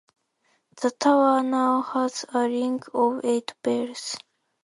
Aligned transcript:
The 0.81 0.89
tower 0.89 1.43
now 1.43 1.83
has 1.83 2.25
a 2.33 2.49
ring 2.49 2.81
of 2.91 3.23
eight 3.23 3.53
bells. 3.61 4.17